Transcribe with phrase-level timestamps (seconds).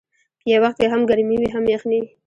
[0.41, 2.01] په یو وخت کې هم ګرمي وي هم یخني.